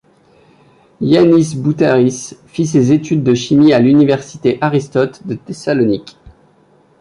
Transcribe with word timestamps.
Yiánnis 0.99 1.53
Boutáris 1.55 2.35
fit 2.47 2.65
ses 2.65 2.91
études 2.91 3.21
de 3.23 3.35
chimie 3.35 3.71
à 3.71 3.79
Université 3.79 4.57
Aristote 4.59 5.27
de 5.27 5.35
Thessalonique. 5.35 6.17